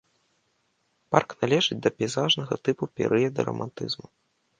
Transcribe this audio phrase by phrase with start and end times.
[1.15, 4.07] Парк належыць да пейзажнага тыпу перыяда рамантызму.